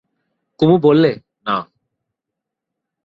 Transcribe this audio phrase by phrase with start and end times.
[0.59, 1.11] কুমু বললে,
[1.45, 1.57] না।